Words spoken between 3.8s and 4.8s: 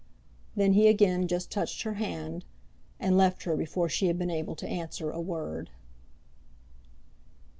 she had been able to